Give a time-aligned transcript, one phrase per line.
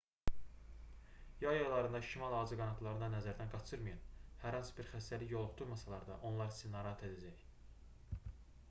[1.41, 4.01] yay aylarında şimal ağcaqanadlarını da nəzərdən qaçırmayın
[4.45, 7.47] hər hansı bir xəstəlik yoluxdurmasalar da onlar sizi narahat edəcək